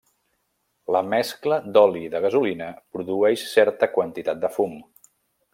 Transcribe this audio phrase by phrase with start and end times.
[0.95, 4.79] La mescla d'oli i de gasolina produeix certa quantitat de fum.